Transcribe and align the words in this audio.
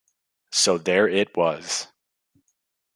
So 0.51 0.79
there 0.79 1.07
it 1.07 1.37
was. 1.37 1.85